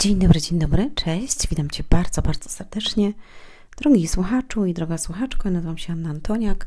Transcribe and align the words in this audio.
Dzień 0.00 0.18
dobry, 0.18 0.40
dzień 0.40 0.58
dobry, 0.58 0.90
cześć, 0.94 1.48
witam 1.48 1.70
Cię 1.70 1.84
bardzo, 1.90 2.22
bardzo 2.22 2.48
serdecznie. 2.48 3.12
Drogi 3.76 4.08
słuchaczu 4.08 4.66
i 4.66 4.74
droga 4.74 4.98
słuchaczko, 4.98 5.50
nazywam 5.50 5.78
się 5.78 5.92
Anna 5.92 6.10
Antoniak, 6.10 6.66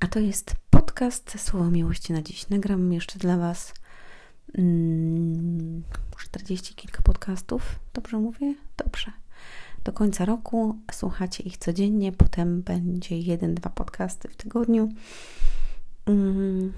a 0.00 0.06
to 0.06 0.18
jest 0.18 0.54
podcast 0.70 1.40
Słowo 1.40 1.70
Miłości 1.70 2.12
na 2.12 2.22
dziś. 2.22 2.48
Nagram 2.48 2.92
jeszcze 2.92 3.18
dla 3.18 3.36
Was 3.36 3.74
mm, 4.58 5.82
40 6.18 6.74
kilka 6.74 7.02
podcastów, 7.02 7.78
dobrze 7.94 8.18
mówię? 8.18 8.54
Dobrze. 8.76 9.12
Do 9.84 9.92
końca 9.92 10.24
roku 10.24 10.78
słuchacie 10.92 11.42
ich 11.42 11.56
codziennie, 11.56 12.12
potem 12.12 12.62
będzie 12.62 13.18
jeden, 13.18 13.54
dwa 13.54 13.70
podcasty 13.70 14.28
w 14.28 14.36
tygodniu. 14.36 14.88
Mm, 16.06 16.72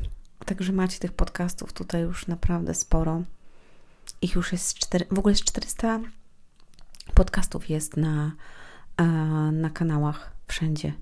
także 0.45 0.72
macie 0.72 0.99
tych 0.99 1.13
podcastów 1.13 1.72
tutaj 1.72 2.03
już 2.03 2.27
naprawdę 2.27 2.75
sporo 2.75 3.22
ich 4.22 4.35
już 4.35 4.53
jest 4.53 4.79
4, 4.79 5.07
w 5.11 5.18
ogóle 5.18 5.32
jest 5.32 5.44
400 5.44 6.00
podcastów 7.14 7.71
jest 7.71 7.96
na, 7.96 8.32
na 9.53 9.71
kanałach 9.71 10.32
wszędzie. 10.46 10.93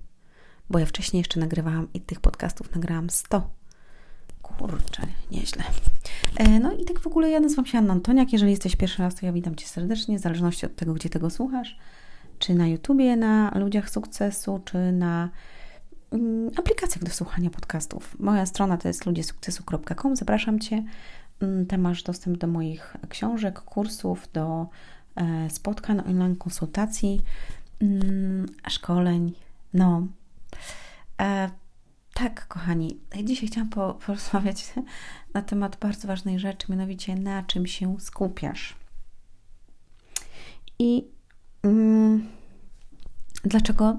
Bo 0.70 0.78
ja 0.78 0.86
wcześniej 0.86 1.20
jeszcze 1.20 1.40
nagrywałam 1.40 1.88
i 1.94 2.00
tych 2.00 2.20
podcastów 2.20 2.74
nagrałam 2.74 3.10
100. 3.10 3.50
Kurczę, 4.42 5.02
nieźle. 5.30 5.64
E, 6.36 6.60
no 6.60 6.72
i 6.72 6.84
tak 6.84 6.98
w 6.98 7.06
ogóle 7.06 7.30
ja 7.30 7.40
nazywam 7.40 7.66
się 7.66 7.78
Anna 7.78 7.92
Antoniak. 7.92 8.32
Jeżeli 8.32 8.50
jesteś 8.50 8.76
pierwszy 8.76 9.02
raz, 9.02 9.14
to 9.14 9.26
ja 9.26 9.32
witam 9.32 9.56
Cię 9.56 9.66
serdecznie, 9.66 10.18
w 10.18 10.22
zależności 10.22 10.66
od 10.66 10.76
tego, 10.76 10.94
gdzie 10.94 11.08
tego 11.08 11.30
słuchasz. 11.30 11.78
Czy 12.38 12.54
na 12.54 12.68
YouTubie, 12.68 13.16
na 13.16 13.52
Ludziach 13.54 13.90
Sukcesu, 13.90 14.60
czy 14.64 14.92
na 14.92 15.28
mm, 16.10 16.50
aplikacjach 16.56 17.04
do 17.04 17.10
słuchania 17.10 17.50
podcastów. 17.50 18.16
Moja 18.18 18.46
strona 18.46 18.76
to 18.76 18.88
jest 18.88 19.06
ludziesukcesu.com. 19.06 20.16
Zapraszam 20.16 20.60
Cię. 20.60 20.84
Mm, 21.40 21.66
Tam 21.66 21.80
masz 21.80 22.02
dostęp 22.02 22.38
do 22.38 22.46
moich 22.46 22.96
książek, 23.08 23.60
kursów, 23.60 24.28
do 24.32 24.66
e, 25.16 25.50
spotkań 25.50 26.00
online, 26.00 26.36
konsultacji, 26.36 27.22
mm, 27.80 28.46
szkoleń. 28.68 29.32
No. 29.74 30.06
E, 31.20 31.50
tak, 32.14 32.48
kochani, 32.48 33.00
dzisiaj 33.24 33.48
chciałam 33.48 33.70
porozmawiać 34.06 34.74
na 35.34 35.42
temat 35.42 35.76
bardzo 35.76 36.08
ważnej 36.08 36.38
rzeczy, 36.38 36.66
mianowicie 36.70 37.14
na 37.14 37.42
czym 37.42 37.66
się 37.66 38.00
skupiasz. 38.00 38.76
I 40.78 41.04
mm, 41.62 42.28
dlaczego 43.44 43.98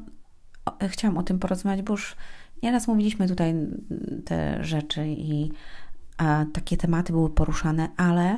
chciałam 0.88 1.18
o 1.18 1.24
tym 1.24 1.40
porozmawiać, 1.40 1.86
bo 1.86 1.94
już 1.94 2.16
nieraz 2.64 2.88
mówiliśmy 2.88 3.28
tutaj 3.28 3.56
te 4.26 4.64
rzeczy 4.64 5.08
i 5.08 5.52
takie 6.54 6.78
tematy 6.78 7.14
były 7.14 7.30
poruszane, 7.30 7.90
ale 7.98 8.38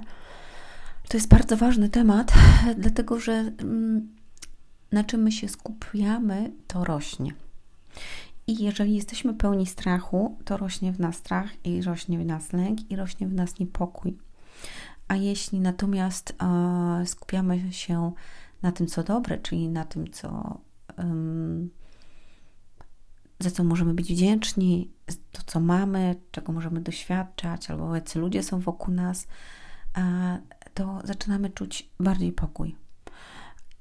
to 1.09 1.17
jest 1.17 1.27
bardzo 1.27 1.57
ważny 1.57 1.89
temat, 1.89 2.33
dlatego 2.77 3.19
że 3.19 3.33
mm, 3.33 4.15
na 4.91 5.03
czym 5.03 5.21
my 5.21 5.31
się 5.31 5.47
skupiamy, 5.47 6.51
to 6.67 6.83
rośnie. 6.83 7.33
I 8.47 8.63
jeżeli 8.63 8.95
jesteśmy 8.95 9.33
pełni 9.33 9.65
strachu, 9.65 10.37
to 10.45 10.57
rośnie 10.57 10.91
w 10.91 10.99
nas 10.99 11.15
strach 11.15 11.49
i 11.63 11.81
rośnie 11.81 12.19
w 12.19 12.25
nas 12.25 12.53
lęk 12.53 12.91
i 12.91 12.95
rośnie 12.95 13.27
w 13.27 13.33
nas 13.33 13.59
niepokój. 13.59 14.17
A 15.07 15.15
jeśli 15.15 15.59
natomiast 15.59 16.35
e, 16.41 17.05
skupiamy 17.05 17.73
się 17.73 18.11
na 18.61 18.71
tym, 18.71 18.87
co 18.87 19.03
dobre, 19.03 19.37
czyli 19.37 19.69
na 19.69 19.85
tym, 19.85 20.11
co 20.11 20.59
za 23.39 23.51
co 23.51 23.63
możemy 23.63 23.93
być 23.93 24.13
wdzięczni, 24.13 24.91
to 25.31 25.41
co 25.45 25.59
mamy, 25.59 26.15
czego 26.31 26.51
możemy 26.53 26.81
doświadczać, 26.81 27.69
albo 27.69 27.95
jacy 27.95 28.19
ludzie 28.19 28.43
są 28.43 28.59
wokół 28.59 28.93
nas, 28.93 29.27
to 30.73 30.99
zaczynamy 31.03 31.49
czuć 31.49 31.89
bardziej 31.99 32.31
pokój. 32.31 32.75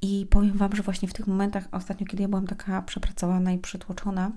I 0.02 0.26
powiem 0.30 0.58
Wam, 0.58 0.76
że 0.76 0.82
właśnie 0.82 1.08
w 1.08 1.12
tych 1.12 1.26
momentach, 1.26 1.68
ostatnio, 1.72 2.06
kiedy 2.06 2.22
ja 2.22 2.28
byłam 2.28 2.46
taka 2.46 2.82
przepracowana 2.82 3.52
i 3.52 3.58
przytłoczona, 3.58 4.32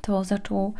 to 0.00 0.24
zaczął 0.24 0.74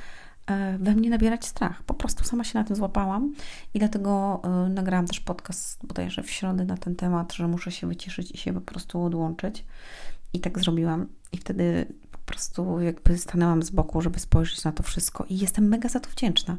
e, 0.46 0.78
we 0.78 0.94
mnie 0.94 1.10
nabierać 1.10 1.46
strach. 1.46 1.82
Po 1.82 1.94
prostu 1.94 2.24
sama 2.24 2.44
się 2.44 2.58
na 2.58 2.64
tym 2.64 2.76
złapałam 2.76 3.34
i 3.74 3.78
dlatego 3.78 4.40
e, 4.44 4.48
nagrałam 4.68 5.06
też 5.06 5.20
podcast 5.20 5.86
bodajże 5.86 6.22
w 6.22 6.30
środę 6.30 6.64
na 6.64 6.76
ten 6.76 6.96
temat, 6.96 7.32
że 7.32 7.48
muszę 7.48 7.70
się 7.70 7.86
wyciszyć 7.86 8.30
i 8.30 8.38
się 8.38 8.52
po 8.52 8.60
prostu 8.60 9.02
odłączyć. 9.02 9.64
I 10.32 10.40
tak 10.40 10.58
zrobiłam. 10.58 11.06
I 11.32 11.36
wtedy 11.36 11.86
prostu 12.30 12.80
jakby 12.80 13.18
stanęłam 13.18 13.62
z 13.62 13.70
boku, 13.70 14.00
żeby 14.00 14.20
spojrzeć 14.20 14.64
na 14.64 14.72
to 14.72 14.82
wszystko 14.82 15.24
i 15.28 15.38
jestem 15.38 15.68
mega 15.68 15.88
za 15.88 16.00
to 16.00 16.10
wdzięczna, 16.10 16.56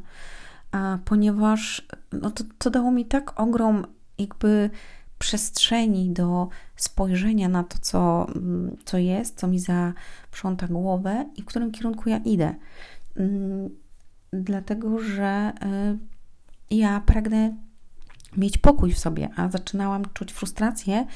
ponieważ 1.04 1.86
no 2.12 2.30
to, 2.30 2.44
to 2.58 2.70
dało 2.70 2.90
mi 2.90 3.04
tak 3.04 3.40
ogrom 3.40 3.86
jakby 4.18 4.70
przestrzeni 5.18 6.12
do 6.12 6.48
spojrzenia 6.76 7.48
na 7.48 7.64
to, 7.64 7.78
co, 7.80 8.26
co 8.84 8.98
jest, 8.98 9.38
co 9.38 9.46
mi 9.46 9.58
zaprząta 9.58 10.68
głowę 10.68 11.26
i 11.36 11.42
w 11.42 11.44
którym 11.44 11.72
kierunku 11.72 12.08
ja 12.08 12.18
idę. 12.18 12.54
Mm, 13.16 13.70
dlatego, 14.32 14.98
że 14.98 15.52
y, 16.70 16.76
ja 16.76 17.00
pragnę 17.00 17.56
mieć 18.36 18.58
pokój 18.58 18.92
w 18.92 18.98
sobie, 18.98 19.28
a 19.36 19.48
zaczynałam 19.48 20.02
czuć 20.14 20.32
frustrację, 20.32 21.06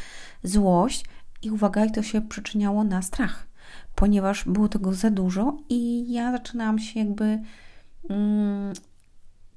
złość 0.43 1.05
i 1.43 1.51
uwaga, 1.51 1.85
i 1.85 1.91
to 1.91 2.03
się 2.03 2.23
przyczyniało 2.23 2.85
na 2.85 3.03
strach 3.03 3.46
ponieważ 3.95 4.45
było 4.45 4.69
tego 4.69 4.95
za 4.95 5.11
dużo 5.11 5.57
i 5.69 6.13
ja 6.13 6.33
zaczynałam 6.33 6.79
się 6.79 7.01
jakby 7.01 7.39
mm, 8.11 8.73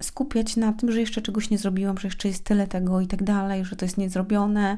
skupiać 0.03 0.56
na 0.56 0.74
tym, 0.74 0.92
że 0.92 1.00
jeszcze 1.00 1.22
czegoś 1.22 1.50
nie 1.50 1.58
zrobiłam, 1.58 1.97
że 1.97 2.08
jeszcze 2.08 2.28
jest 2.28 2.44
tyle 2.44 2.68
tego 2.68 3.02
i 3.02 3.08
tak 3.08 3.24
dalej, 3.24 3.66
że 3.66 3.75
to 3.75 3.86
jest 3.86 3.98
niezrobione, 3.98 4.78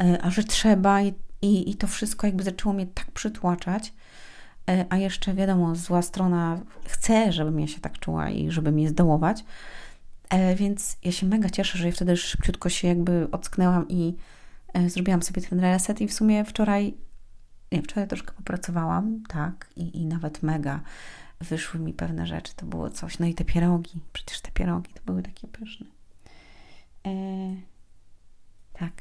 e, 0.00 0.18
a 0.22 0.30
że 0.30 0.44
trzeba 0.44 1.02
i, 1.02 1.14
i, 1.42 1.70
i 1.70 1.74
to 1.74 1.86
wszystko 1.86 2.26
jakby 2.26 2.42
zaczęło 2.42 2.74
mnie 2.74 2.86
tak 2.86 3.10
przytłaczać. 3.10 3.92
E, 4.70 4.86
a 4.90 4.96
jeszcze 4.96 5.34
wiadomo, 5.34 5.74
zła 5.74 6.02
strona 6.02 6.60
chce, 6.84 7.32
żebym 7.32 7.60
ja 7.60 7.66
się 7.66 7.80
tak 7.80 7.98
czuła 7.98 8.30
i 8.30 8.50
żeby 8.50 8.72
mnie 8.72 8.88
zdołować. 8.88 9.44
E, 10.30 10.54
więc 10.54 10.96
ja 11.04 11.12
się 11.12 11.26
mega 11.26 11.50
cieszę, 11.50 11.78
że 11.78 11.92
wtedy 11.92 12.16
szybciutko 12.16 12.68
się 12.68 12.88
jakby 12.88 13.28
ocknęłam 13.32 13.88
i 13.88 14.14
zrobiłam 14.86 15.22
sobie 15.22 15.42
ten 15.42 15.60
reset 15.60 16.00
i 16.00 16.08
w 16.08 16.14
sumie 16.14 16.44
wczoraj 16.44 16.94
nie, 17.74 17.82
wczoraj 17.82 18.08
troszkę 18.08 18.32
popracowałam, 18.32 19.22
tak, 19.28 19.70
i, 19.76 20.00
i 20.00 20.06
nawet 20.06 20.42
mega 20.42 20.80
wyszły 21.40 21.80
mi 21.80 21.92
pewne 21.92 22.26
rzeczy, 22.26 22.52
to 22.56 22.66
było 22.66 22.90
coś. 22.90 23.18
No 23.18 23.26
i 23.26 23.34
te 23.34 23.44
pierogi, 23.44 24.00
przecież 24.12 24.40
te 24.40 24.50
pierogi 24.50 24.92
to 24.94 25.00
były 25.06 25.22
takie 25.22 25.48
pyszne. 25.48 25.86
E, 27.06 27.10
tak, 28.72 28.92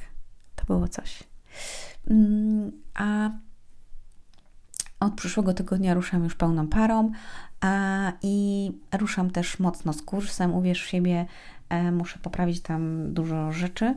to 0.56 0.66
było 0.66 0.88
coś. 0.88 1.24
Mm, 2.08 2.72
a 2.94 3.30
od 5.00 5.14
przyszłego 5.16 5.54
tygodnia 5.54 5.94
ruszam 5.94 6.24
już 6.24 6.36
pełną 6.36 6.68
parą 6.68 7.12
a, 7.62 8.12
i 8.22 8.72
ruszam 8.92 9.32
też 9.32 9.60
mocno 9.60 9.94
z 9.94 10.02
kursem. 10.02 10.54
Uwierz 10.54 10.84
w 10.84 10.88
siebie, 10.88 11.26
e, 11.70 11.92
muszę 11.92 12.20
poprawić 12.20 12.62
tam 12.62 13.14
dużo 13.14 13.52
rzeczy 13.52 13.96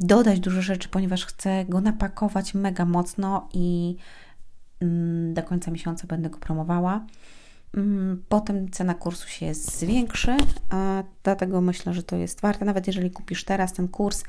dodać 0.00 0.40
dużo 0.40 0.62
rzeczy, 0.62 0.88
ponieważ 0.88 1.26
chcę 1.26 1.64
go 1.64 1.80
napakować 1.80 2.54
mega 2.54 2.84
mocno 2.84 3.48
i 3.52 3.96
mm, 4.80 5.34
do 5.34 5.42
końca 5.42 5.70
miesiąca 5.70 6.06
będę 6.06 6.30
go 6.30 6.38
promowała. 6.38 7.06
Mm, 7.76 8.24
potem 8.28 8.70
cena 8.70 8.94
kursu 8.94 9.28
się 9.28 9.54
zwiększy, 9.54 10.36
dlatego 11.22 11.60
myślę, 11.60 11.94
że 11.94 12.02
to 12.02 12.16
jest 12.16 12.40
warte. 12.40 12.64
Nawet 12.64 12.86
jeżeli 12.86 13.10
kupisz 13.10 13.44
teraz 13.44 13.72
ten 13.72 13.88
kurs, 13.88 14.24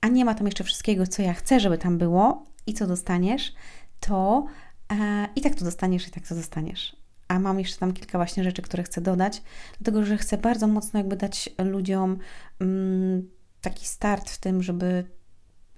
a 0.00 0.08
nie 0.08 0.24
ma 0.24 0.34
tam 0.34 0.46
jeszcze 0.46 0.64
wszystkiego, 0.64 1.06
co 1.06 1.22
ja 1.22 1.34
chcę, 1.34 1.60
żeby 1.60 1.78
tam 1.78 1.98
było 1.98 2.46
i 2.66 2.74
co 2.74 2.86
dostaniesz, 2.86 3.54
to 4.00 4.46
e, 4.92 5.28
i 5.36 5.40
tak 5.40 5.54
to 5.54 5.64
dostaniesz, 5.64 6.08
i 6.08 6.10
tak 6.10 6.28
to 6.28 6.34
dostaniesz. 6.34 6.96
A 7.28 7.38
mam 7.38 7.58
jeszcze 7.58 7.78
tam 7.78 7.92
kilka 7.92 8.18
właśnie 8.18 8.44
rzeczy, 8.44 8.62
które 8.62 8.82
chcę 8.82 9.00
dodać, 9.00 9.42
dlatego 9.80 10.04
że 10.04 10.16
chcę 10.16 10.38
bardzo 10.38 10.66
mocno 10.66 11.00
jakby 11.00 11.16
dać 11.16 11.50
ludziom. 11.58 12.18
Mm, 12.60 13.28
taki 13.62 13.86
start 13.86 14.30
w 14.30 14.38
tym, 14.38 14.62
żeby 14.62 15.04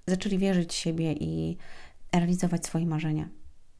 zaczęli 0.07 0.37
wierzyć 0.37 0.71
w 0.71 0.75
siebie 0.75 1.13
i 1.13 1.57
realizować 2.13 2.65
swoje 2.65 2.85
marzenia. 2.85 3.29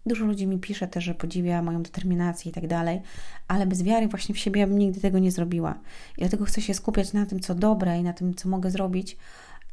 Dużo 0.06 0.26
ludzi 0.26 0.48
mi 0.48 0.60
pisze 0.60 0.88
też, 0.88 1.04
że 1.04 1.16
podziwia 1.16 1.62
moją 1.62 1.84
determinację 1.84 2.52
i 2.52 2.54
tak 2.54 2.68
dalej, 2.68 3.02
ale 3.48 3.68
bez 3.68 3.84
wiary 3.84 4.08
właśnie 4.08 4.36
w 4.36 4.38
siebie 4.38 4.62
ja 4.62 4.68
bym 4.68 4.78
nigdy 4.78 5.02
tego 5.02 5.20
nie 5.20 5.32
zrobiła. 5.32 5.80
I 6.18 6.22
dlatego 6.22 6.46
chcę 6.46 6.62
się 6.62 6.74
skupiać 6.74 7.14
na 7.14 7.26
tym, 7.26 7.40
co 7.40 7.56
dobre 7.56 8.00
i 8.00 8.04
na 8.04 8.14
tym, 8.14 8.36
co 8.36 8.50
mogę 8.50 8.72
zrobić 8.72 9.18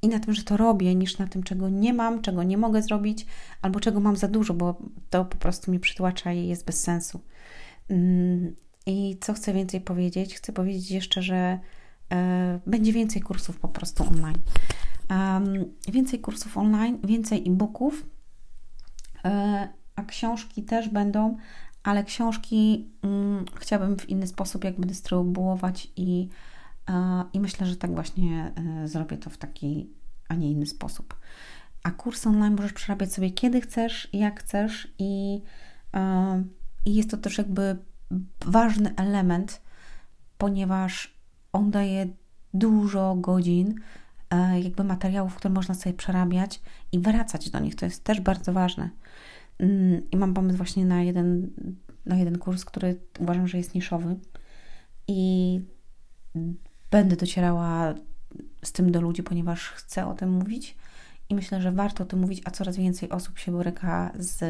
i 0.02 0.08
na 0.08 0.20
tym, 0.20 0.34
że 0.34 0.42
to 0.42 0.56
robię, 0.56 0.94
niż 0.94 1.18
na 1.18 1.26
tym, 1.26 1.42
czego 1.42 1.68
nie 1.68 1.94
mam, 1.94 2.22
czego 2.22 2.42
nie 2.42 2.58
mogę 2.58 2.82
zrobić 2.82 3.26
albo 3.62 3.80
czego 3.80 4.00
mam 4.00 4.16
za 4.16 4.28
dużo, 4.28 4.54
bo 4.54 4.78
to 5.10 5.24
po 5.24 5.36
prostu 5.36 5.70
mi 5.70 5.80
przytłacza 5.80 6.32
i 6.32 6.48
jest 6.48 6.66
bez 6.66 6.82
sensu. 6.82 7.20
Mm, 7.88 8.54
I 8.86 9.16
co 9.20 9.32
chcę 9.32 9.52
więcej 9.52 9.80
powiedzieć? 9.80 10.34
Chcę 10.34 10.52
powiedzieć 10.52 10.90
jeszcze, 10.90 11.22
że 11.22 11.58
będzie 12.66 12.92
więcej 12.92 13.22
kursów 13.22 13.60
po 13.60 13.68
prostu 13.68 14.04
online. 14.04 14.38
Więcej 15.88 16.20
kursów 16.20 16.58
online, 16.58 16.98
więcej 17.04 17.48
e-booków, 17.48 18.06
e, 19.24 19.68
a 19.96 20.02
książki 20.02 20.62
też 20.62 20.88
będą, 20.88 21.36
ale 21.82 22.04
książki 22.04 22.90
mm, 23.02 23.44
chciałabym 23.56 23.98
w 23.98 24.08
inny 24.08 24.26
sposób 24.26 24.64
jakby 24.64 24.86
dystrybuować 24.86 25.92
i, 25.96 26.28
e, 26.88 27.24
i 27.32 27.40
myślę, 27.40 27.66
że 27.66 27.76
tak 27.76 27.94
właśnie 27.94 28.52
zrobię 28.84 29.16
to 29.16 29.30
w 29.30 29.38
taki 29.38 29.90
a 30.28 30.34
nie 30.34 30.50
inny 30.50 30.66
sposób. 30.66 31.16
A 31.82 31.90
kurs 31.90 32.26
online 32.26 32.54
możesz 32.54 32.72
przerabiać 32.72 33.12
sobie 33.12 33.30
kiedy 33.30 33.60
chcesz, 33.60 34.08
jak 34.12 34.40
chcesz 34.40 34.94
i, 34.98 35.42
i 36.86 36.94
jest 36.94 37.10
to 37.10 37.16
też 37.16 37.38
jakby 37.38 37.76
ważny 38.40 38.94
element, 38.96 39.60
ponieważ 40.38 41.21
on 41.52 41.70
daje 41.70 42.06
dużo 42.54 43.14
godzin 43.14 43.74
yy, 44.32 44.60
jakby 44.60 44.84
materiałów, 44.84 45.34
które 45.34 45.54
można 45.54 45.74
sobie 45.74 45.94
przerabiać 45.94 46.60
i 46.92 46.98
wracać 46.98 47.50
do 47.50 47.58
nich. 47.58 47.74
To 47.74 47.84
jest 47.84 48.04
też 48.04 48.20
bardzo 48.20 48.52
ważne. 48.52 48.90
Yy, 49.58 50.02
I 50.12 50.16
mam 50.16 50.34
pomysł 50.34 50.56
właśnie 50.56 50.84
na 50.84 51.02
jeden, 51.02 51.50
na 52.06 52.16
jeden 52.16 52.38
kurs, 52.38 52.64
który 52.64 53.00
uważam, 53.18 53.48
że 53.48 53.58
jest 53.58 53.74
niszowy 53.74 54.16
i 55.08 55.60
będę 56.90 57.16
docierała 57.16 57.94
z 58.64 58.72
tym 58.72 58.92
do 58.92 59.00
ludzi, 59.00 59.22
ponieważ 59.22 59.68
chcę 59.68 60.06
o 60.06 60.14
tym 60.14 60.30
mówić 60.30 60.76
i 61.28 61.34
myślę, 61.34 61.60
że 61.60 61.72
warto 61.72 62.04
o 62.04 62.06
tym 62.06 62.20
mówić, 62.20 62.42
a 62.44 62.50
coraz 62.50 62.76
więcej 62.76 63.10
osób 63.10 63.38
się 63.38 63.52
boryka 63.52 64.12
z 64.18 64.42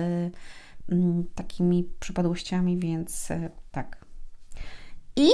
mm, 0.89 1.25
takimi 1.35 1.85
przypadłościami, 2.01 2.79
więc 2.79 3.31
e, 3.31 3.51
tak. 3.71 4.05
I 5.17 5.29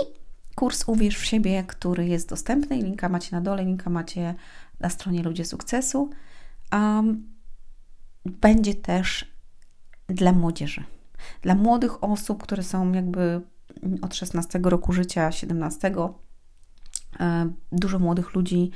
kurs 0.58 0.84
Uwierz 0.86 1.18
w 1.18 1.24
siebie, 1.24 1.64
który 1.66 2.06
jest 2.06 2.28
dostępny, 2.28 2.76
linka 2.76 3.08
macie 3.08 3.36
na 3.36 3.40
dole, 3.42 3.64
linka 3.64 3.90
macie 3.90 4.34
na 4.80 4.90
stronie 4.90 5.22
Ludzie 5.22 5.44
Sukcesu. 5.44 6.10
Um, 6.72 7.28
będzie 8.24 8.74
też 8.74 9.24
dla 10.08 10.32
młodzieży. 10.32 10.84
Dla 11.42 11.54
młodych 11.54 12.04
osób, 12.04 12.42
które 12.42 12.62
są 12.62 12.92
jakby 12.92 13.40
od 14.02 14.14
16 14.14 14.60
roku 14.62 14.92
życia, 14.92 15.32
17, 15.32 15.94
e, 17.20 17.50
dużo 17.72 17.98
młodych 17.98 18.34
ludzi 18.34 18.70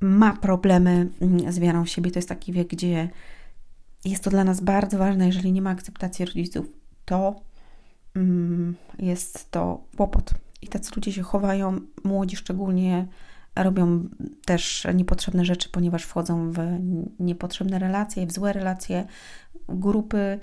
ma 0.00 0.36
problemy 0.36 1.08
mm, 1.20 1.52
z 1.52 1.58
wiarą 1.58 1.84
w 1.84 1.88
siebie. 1.88 2.10
To 2.10 2.18
jest 2.18 2.28
taki 2.28 2.52
wiek, 2.52 2.68
gdzie 2.68 3.08
jest 4.04 4.24
to 4.24 4.30
dla 4.30 4.44
nas 4.44 4.60
bardzo 4.60 4.98
ważne. 4.98 5.26
Jeżeli 5.26 5.52
nie 5.52 5.62
ma 5.62 5.70
akceptacji 5.70 6.24
rodziców, 6.24 6.66
to 7.04 7.40
mm, 8.14 8.76
jest 8.98 9.50
to 9.50 9.84
kłopot. 9.96 10.47
I 10.62 10.68
tacy 10.68 10.92
ludzie 10.96 11.12
się 11.12 11.22
chowają, 11.22 11.80
młodzi 12.04 12.36
szczególnie 12.36 13.06
robią 13.56 14.08
też 14.44 14.86
niepotrzebne 14.94 15.44
rzeczy, 15.44 15.68
ponieważ 15.68 16.04
wchodzą 16.04 16.52
w 16.52 16.58
niepotrzebne 17.20 17.78
relacje, 17.78 18.26
w 18.26 18.32
złe 18.32 18.52
relacje, 18.52 19.06
grupy 19.68 20.38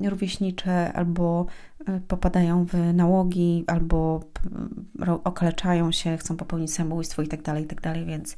rówieśnicze, 0.00 0.92
albo 0.92 1.46
e, 1.86 2.00
popadają 2.00 2.64
w 2.64 2.94
nałogi, 2.94 3.64
albo 3.66 4.20
okaleczają 5.24 5.92
się, 5.92 6.16
chcą 6.16 6.36
popełnić 6.36 6.74
samobójstwo 6.74 7.22
i 7.22 7.28
tak 7.28 7.42
dalej, 7.42 7.64
i 7.64 7.66
tak 7.66 8.04
więc 8.06 8.36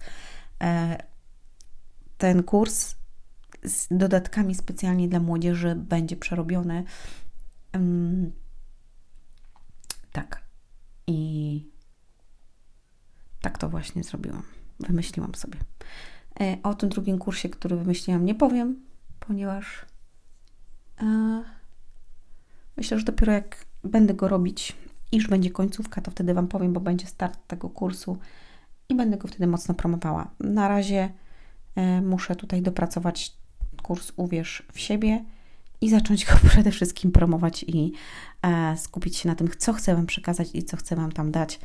e, 0.63 0.97
ten 2.19 2.43
kurs 2.43 2.95
z 3.65 3.87
dodatkami 3.91 4.55
specjalnie 4.55 5.09
dla 5.09 5.21
młodzieży 5.21 5.75
będzie 5.75 6.17
przerobiony. 6.17 6.85
Tak. 10.13 10.50
I 11.11 11.71
tak 13.41 13.59
to 13.59 13.69
właśnie 13.69 14.05
zrobiłam. 14.05 14.43
Wymyśliłam 14.81 15.35
sobie. 15.35 15.59
E, 16.41 16.57
o 16.63 16.75
tym 16.75 16.89
drugim 16.89 17.19
kursie, 17.19 17.49
który 17.49 17.77
wymyśliłam, 17.77 18.25
nie 18.25 18.35
powiem, 18.35 18.81
ponieważ 19.21 19.87
e, 21.03 21.43
myślę, 22.77 22.99
że 22.99 23.05
dopiero 23.05 23.33
jak 23.33 23.65
będę 23.85 24.15
go 24.15 24.29
robić, 24.29 24.77
iż 25.13 25.29
będzie 25.29 25.51
końcówka, 25.51 26.01
to 26.01 26.11
wtedy 26.11 26.35
Wam 26.35 26.49
powiem, 26.49 26.73
bo 26.73 26.81
będzie 26.81 27.07
start 27.07 27.47
tego 27.47 27.71
kursu 27.71 28.19
i 28.89 28.95
będę 28.95 29.17
go 29.17 29.29
wtedy 29.29 29.47
mocno 29.47 29.75
promowała. 29.75 30.31
Na 30.41 30.69
razie 30.69 31.13
e, 31.77 32.03
muszę 32.03 32.37
tutaj 32.37 32.63
dopracować 32.63 33.37
kurs 33.83 34.13
Uwierz 34.17 34.67
w 34.73 34.81
siebie 34.81 35.25
i 35.81 35.91
zacząć 35.91 36.27
go 36.27 36.33
przede 36.51 36.71
wszystkim 36.71 37.13
promować 37.13 37.65
i 37.69 37.93
skupić 38.77 39.17
się 39.17 39.29
na 39.29 39.35
tym, 39.35 39.49
co 39.59 39.73
chcę 39.73 39.95
Wam 39.95 40.07
przekazać 40.07 40.49
i 40.55 40.63
co 40.63 40.77
chcę 40.77 40.97
Wam 40.97 41.13
tam 41.13 41.31
dać. 41.31 41.61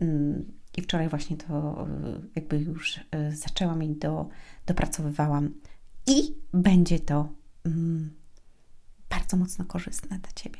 Mm, 0.00 0.52
I 0.76 0.82
wczoraj 0.82 1.08
właśnie 1.08 1.36
to 1.36 1.86
jakby 2.34 2.58
już 2.58 3.00
zaczęłam 3.32 3.82
i 3.82 3.96
do, 3.96 4.28
dopracowywałam. 4.66 5.54
I 6.06 6.34
będzie 6.52 7.00
to 7.00 7.28
mm, 7.64 8.10
bardzo 9.10 9.36
mocno 9.36 9.64
korzystne 9.64 10.18
dla 10.18 10.32
Ciebie. 10.32 10.58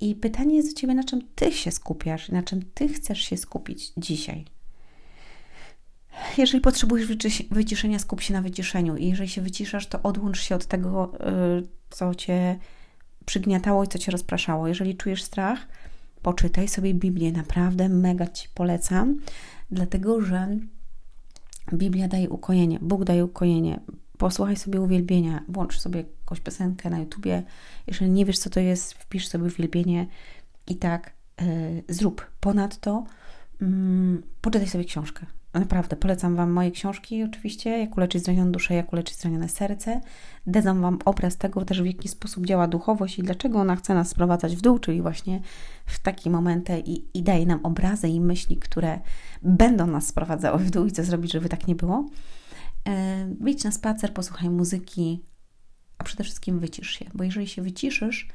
I 0.00 0.14
pytanie 0.14 0.56
jest 0.56 0.74
do 0.74 0.80
Ciebie, 0.80 0.94
na 0.94 1.04
czym 1.04 1.20
Ty 1.34 1.52
się 1.52 1.70
skupiasz, 1.70 2.28
na 2.28 2.42
czym 2.42 2.62
Ty 2.74 2.88
chcesz 2.88 3.18
się 3.18 3.36
skupić 3.36 3.92
dzisiaj. 3.96 4.53
Jeżeli 6.38 6.60
potrzebujesz 6.60 7.06
wyciszenia, 7.50 7.98
skup 7.98 8.20
się 8.20 8.32
na 8.34 8.42
wyciszeniu. 8.42 8.96
I 8.96 9.08
jeżeli 9.08 9.28
się 9.28 9.42
wyciszasz, 9.42 9.86
to 9.86 10.02
odłącz 10.02 10.40
się 10.40 10.54
od 10.54 10.66
tego, 10.66 11.12
y, 11.60 11.66
co 11.90 12.14
Cię 12.14 12.58
przygniatało 13.24 13.84
i 13.84 13.88
co 13.88 13.98
Cię 13.98 14.12
rozpraszało. 14.12 14.68
Jeżeli 14.68 14.96
czujesz 14.96 15.22
strach, 15.22 15.66
poczytaj 16.22 16.68
sobie 16.68 16.94
Biblię. 16.94 17.32
Naprawdę 17.32 17.88
mega 17.88 18.26
Ci 18.26 18.48
polecam, 18.54 19.16
dlatego 19.70 20.20
że 20.20 20.48
Biblia 21.72 22.08
daje 22.08 22.28
ukojenie, 22.28 22.78
Bóg 22.82 23.04
daje 23.04 23.24
ukojenie 23.24 23.80
posłuchaj 24.18 24.56
sobie 24.56 24.80
uwielbienia, 24.80 25.42
włącz 25.48 25.78
sobie 25.78 26.04
jakąś 26.20 26.40
piosenkę 26.40 26.90
na 26.90 26.98
YouTubie. 26.98 27.42
Jeżeli 27.86 28.10
nie 28.10 28.24
wiesz, 28.24 28.38
co 28.38 28.50
to 28.50 28.60
jest, 28.60 28.92
wpisz 28.92 29.28
sobie 29.28 29.44
uwielbienie 29.44 30.06
i 30.66 30.76
tak 30.76 31.12
yy, 31.40 31.84
zrób. 31.88 32.30
Ponadto 32.40 33.04
yy, 33.60 33.68
poczytaj 34.40 34.68
sobie 34.68 34.84
książkę. 34.84 35.26
Naprawdę, 35.54 35.96
polecam 35.96 36.36
Wam 36.36 36.50
moje 36.50 36.70
książki, 36.70 37.22
oczywiście, 37.22 37.78
jak 37.78 37.96
uleczyć 37.96 38.24
zranioną 38.24 38.52
duszę, 38.52 38.74
jak 38.74 38.92
uleczyć 38.92 39.16
zranione 39.16 39.48
serce. 39.48 40.00
Dadzam 40.46 40.80
Wam 40.80 40.98
obraz 41.04 41.36
tego 41.36 41.64
też, 41.64 41.82
w 41.82 41.86
jaki 41.86 42.08
sposób 42.08 42.46
działa 42.46 42.68
duchowość 42.68 43.18
i 43.18 43.22
dlaczego 43.22 43.60
ona 43.60 43.76
chce 43.76 43.94
nas 43.94 44.08
sprowadzać 44.08 44.56
w 44.56 44.60
dół, 44.60 44.78
czyli 44.78 45.02
właśnie 45.02 45.40
w 45.86 45.98
takie 45.98 46.30
momenty 46.30 46.82
i, 46.86 47.18
i 47.18 47.22
daje 47.22 47.46
nam 47.46 47.60
obrazy 47.62 48.08
i 48.08 48.20
myśli, 48.20 48.56
które 48.56 49.00
będą 49.42 49.86
nas 49.86 50.06
sprowadzały 50.06 50.58
w 50.58 50.70
dół 50.70 50.86
i 50.86 50.92
co 50.92 51.04
zrobić, 51.04 51.32
żeby 51.32 51.48
tak 51.48 51.66
nie 51.66 51.74
było. 51.74 52.08
E, 52.88 53.26
wyjdź 53.40 53.64
na 53.64 53.70
spacer, 53.70 54.14
posłuchaj 54.14 54.50
muzyki, 54.50 55.24
a 55.98 56.04
przede 56.04 56.24
wszystkim 56.24 56.58
wycisz 56.58 56.90
się, 56.90 57.04
bo 57.14 57.24
jeżeli 57.24 57.46
się 57.46 57.62
wyciszysz, 57.62 58.28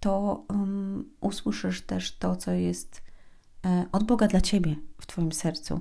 to 0.00 0.44
um, 0.50 1.10
usłyszysz 1.20 1.80
też 1.80 2.18
to, 2.18 2.36
co 2.36 2.52
jest 2.52 3.02
e, 3.66 3.84
od 3.92 4.04
Boga 4.04 4.28
dla 4.28 4.40
ciebie 4.40 4.76
w 5.00 5.06
Twoim 5.06 5.32
sercu. 5.32 5.80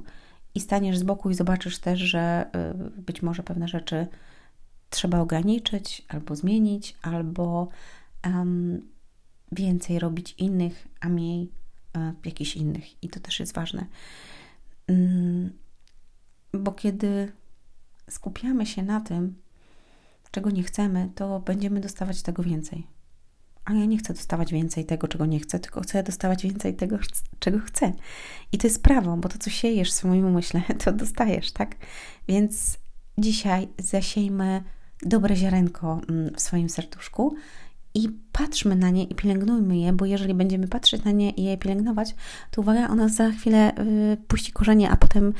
I 0.56 0.60
staniesz 0.60 0.98
z 0.98 1.04
boku 1.04 1.30
i 1.30 1.36
zobaczysz 1.36 1.80
też, 1.80 2.00
że 2.00 2.20
e, 2.54 2.74
być 2.98 3.22
może 3.22 3.44
pewne 3.44 3.68
rzeczy 3.68 4.08
trzeba 4.90 5.20
ograniczyć, 5.20 6.06
albo 6.08 6.36
zmienić, 6.36 6.96
albo 7.02 7.68
um, 8.26 8.88
więcej 9.52 10.00
robić 10.00 10.36
innych, 10.38 10.88
a 11.00 11.10
mniej 11.10 11.52
e, 11.98 12.14
jakichś 12.26 12.56
innych. 12.56 13.04
I 13.04 13.10
to 13.10 13.20
też 13.20 13.40
jest 13.40 13.54
ważne. 13.54 13.86
Mm, 14.88 15.52
bo 16.54 16.72
kiedy 16.72 17.32
skupiamy 18.10 18.66
się 18.66 18.84
na 18.84 19.02
tym, 19.02 19.36
czego 20.32 20.50
nie 20.50 20.64
chcemy, 20.64 21.10
to 21.16 21.40
będziemy 21.40 21.80
dostawać 21.80 22.22
tego 22.22 22.44
więcej. 22.44 22.88
A 23.66 23.74
ja 23.74 23.86
nie 23.86 23.98
chcę 23.98 24.14
dostawać 24.14 24.52
więcej 24.52 24.86
tego, 24.86 25.08
czego 25.08 25.26
nie 25.26 25.40
chcę, 25.40 25.60
tylko 25.60 25.82
chcę 25.82 26.04
dostawać 26.04 26.44
więcej 26.44 26.76
tego, 26.76 26.98
czego 27.40 27.60
chcę. 27.60 27.94
I 28.52 28.58
to 28.58 28.68
jest 28.68 28.84
prawo, 28.84 29.18
bo 29.18 29.30
to, 29.30 29.38
co 29.38 29.50
siejesz 29.50 29.90
w 29.90 29.94
swoim 29.94 30.26
umyśle, 30.26 30.62
to 30.84 30.92
dostajesz, 30.92 31.52
tak? 31.52 31.76
Więc 32.28 32.78
dzisiaj 33.18 33.68
zasiejmy 33.80 34.64
dobre 35.02 35.36
ziarenko 35.36 36.02
mm, 36.10 36.36
w 36.36 36.42
swoim 36.42 36.70
serduszku 36.70 37.36
i 37.94 38.10
patrzmy 38.32 38.76
na 38.76 38.90
nie 38.90 39.04
i 39.04 39.16
pielęgnujmy 39.16 39.78
je, 39.78 39.94
bo 39.94 40.06
jeżeli 40.06 40.34
będziemy 40.34 40.68
patrzeć 40.68 41.04
na 41.04 41.12
nie 41.12 41.30
i 41.30 41.44
je 41.44 41.58
pielęgnować, 41.58 42.16
to 42.52 42.62
uwaga, 42.62 42.88
ona 42.88 43.10
za 43.10 43.32
chwilę 43.32 43.74
y, 44.14 44.18
puści 44.28 44.52
korzenie, 44.52 44.90
a 44.90 44.98
potem 44.98 45.34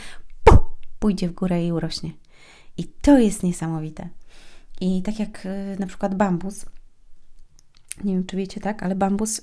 puh, 0.44 0.60
pójdzie 1.00 1.28
w 1.28 1.34
górę 1.34 1.66
i 1.66 1.72
urośnie. 1.72 2.12
I 2.78 2.84
to 2.84 3.18
jest 3.18 3.44
niesamowite. 3.44 4.10
I 4.82 5.02
tak 5.02 5.20
jak 5.20 5.46
y, 5.46 5.78
na 5.80 5.88
przykład 5.88 6.16
bambus, 6.16 6.66
nie 8.04 8.14
wiem 8.14 8.26
czy 8.26 8.38
wiecie, 8.38 8.62
tak, 8.62 8.84
ale 8.84 8.96
bambus 8.96 9.40
y, 9.40 9.42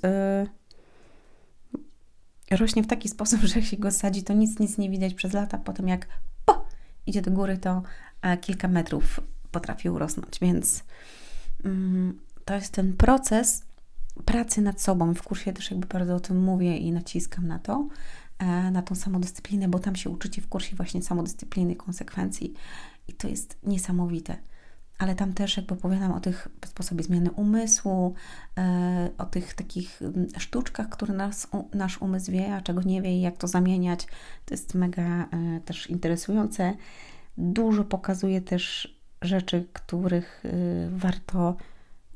rośnie 2.51 2.83
w 2.83 2.87
taki 2.87 3.09
sposób, 3.15 3.41
że 3.41 3.61
jak 3.61 3.69
się 3.69 3.77
go 3.77 3.91
sadzi, 3.91 4.23
to 4.23 4.33
nic, 4.33 4.59
nic 4.59 4.79
nie 4.79 4.91
widać 4.91 5.15
przez 5.15 5.33
lata. 5.33 5.59
Potem 5.59 5.89
jak 5.89 6.07
po, 6.45 6.67
idzie 7.07 7.23
do 7.23 7.31
góry, 7.31 7.59
to 7.59 7.83
e, 8.23 8.37
kilka 8.37 8.69
metrów 8.69 9.21
potrafi 9.51 9.91
urosnąć. 9.91 10.39
Więc 10.41 10.85
mm, 11.65 12.21
to 12.45 12.55
jest 12.55 12.73
ten 12.73 12.93
proces 12.93 13.63
pracy 14.25 14.61
nad 14.61 14.81
sobą. 14.81 15.15
W 15.15 15.23
kursie 15.23 15.53
też 15.53 15.71
jakby 15.71 15.87
bardzo 15.87 16.15
o 16.15 16.21
tym 16.21 16.43
mówię 16.43 16.77
i 16.77 16.93
naciskam 16.93 17.47
na 17.47 17.59
to, 17.59 17.89
e, 18.39 18.71
na 18.71 18.83
tą 18.83 18.95
samodyscyplinę, 18.95 19.69
bo 19.69 19.79
tam 19.79 19.97
się 19.97 20.11
uczycie 20.11 20.43
w 20.43 20.49
kursie 20.49 20.77
właśnie 20.77 21.03
samodyscypliny, 21.03 21.77
konsekwencji 21.77 22.55
i 23.09 23.13
to 23.13 23.29
jest 23.29 23.59
niesamowite. 23.63 24.37
Ale 24.99 25.15
tam 25.15 25.33
też 25.33 25.57
jakby 25.57 25.75
opowiadam 25.75 26.13
o 26.13 26.21
tych 26.21 26.49
sposobie 26.67 27.05
zmiany 27.05 27.31
umysłu, 27.31 28.15
e, 28.59 29.11
o 29.19 29.25
tych 29.25 29.55
takich 29.55 30.03
mm, 30.03 30.27
sztuczkach, 30.39 30.89
które 30.89 31.15
nas, 31.15 31.49
nasz 31.75 32.03
umysł 32.03 32.33
wie, 32.33 32.55
a 32.55 32.61
czego 32.61 32.83
nie 32.83 33.03
wie 33.03 33.19
i 33.19 33.21
jak 33.21 33.37
to 33.37 33.49
zamieniać. 33.49 34.07
To 34.45 34.55
jest 34.55 34.75
mega 34.75 35.03
e, 35.03 35.61
też 35.65 35.91
interesujące. 35.91 36.75
dużo 37.37 37.85
pokazuje 37.85 38.41
też 38.41 38.99
rzeczy, 39.23 39.67
których 39.73 40.45
y, 40.45 40.89
warto 40.91 41.57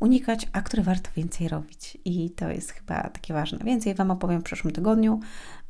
unikać, 0.00 0.48
a 0.52 0.62
które 0.62 0.82
warto 0.82 1.10
więcej 1.16 1.48
robić. 1.48 1.98
I 2.04 2.30
to 2.30 2.50
jest 2.50 2.70
chyba 2.70 3.08
takie 3.08 3.34
ważne. 3.34 3.58
Więcej 3.64 3.94
Wam 3.94 4.10
opowiem 4.10 4.40
w 4.40 4.44
przyszłym 4.44 4.72
tygodniu. 4.72 5.20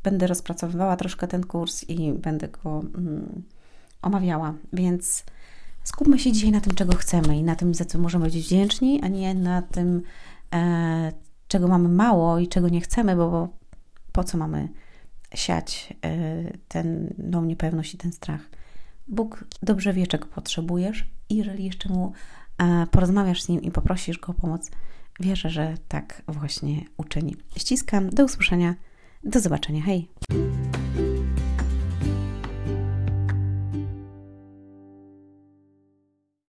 Będę 0.02 0.26
rozpracowywała 0.26 0.96
troszkę 0.96 1.28
ten 1.28 1.44
kurs 1.44 1.84
i 1.88 2.12
będę 2.12 2.48
go 2.48 2.80
mm, 2.80 3.42
omawiała, 4.02 4.54
więc 4.72 5.24
skupmy 5.84 6.18
się 6.18 6.32
dzisiaj 6.32 6.50
na 6.50 6.60
tym, 6.60 6.74
czego 6.74 6.96
chcemy 6.96 7.36
i 7.36 7.42
na 7.42 7.56
tym, 7.56 7.74
za 7.74 7.84
co 7.84 7.98
możemy 7.98 8.24
być 8.24 8.38
wdzięczni, 8.38 9.00
a 9.02 9.08
nie 9.08 9.34
na 9.34 9.62
tym, 9.62 10.02
e, 10.54 11.12
czego 11.48 11.68
mamy 11.68 11.88
mało 11.88 12.38
i 12.38 12.48
czego 12.48 12.68
nie 12.68 12.80
chcemy, 12.80 13.16
bo, 13.16 13.30
bo 13.30 13.48
po 14.12 14.24
co 14.24 14.38
mamy 14.38 14.68
siać 15.34 15.94
e, 16.04 16.44
ten, 16.68 17.14
tą 17.32 17.44
niepewność 17.44 17.94
i 17.94 17.98
ten 17.98 18.12
strach. 18.12 18.50
Bóg 19.08 19.44
dobrze 19.62 19.92
wie, 19.92 20.06
czego 20.06 20.26
potrzebujesz, 20.26 21.10
i 21.28 21.36
jeżeli 21.36 21.64
jeszcze 21.64 21.88
mu 21.88 22.12
e, 22.58 22.86
porozmawiasz 22.86 23.42
z 23.42 23.48
nim 23.48 23.62
i 23.62 23.70
poprosisz 23.70 24.18
go 24.18 24.32
o 24.32 24.34
pomoc, 24.34 24.70
wierzę, 25.20 25.50
że 25.50 25.74
tak 25.88 26.22
właśnie 26.28 26.84
uczyni. 26.96 27.36
Ściskam, 27.56 28.10
do 28.10 28.24
usłyszenia, 28.24 28.74
do 29.24 29.40
zobaczenia, 29.40 29.82
hej! 29.82 30.08